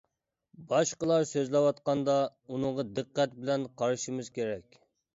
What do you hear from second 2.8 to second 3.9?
دىققەت بىلەن